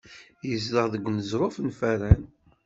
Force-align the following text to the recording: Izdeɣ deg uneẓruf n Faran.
Izdeɣ 0.53 0.85
deg 0.93 1.05
uneẓruf 1.07 1.55
n 1.61 1.69
Faran. 1.79 2.23